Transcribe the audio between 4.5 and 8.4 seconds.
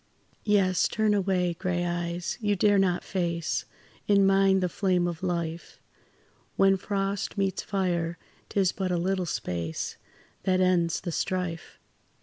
the flame of life; When frost meets fire,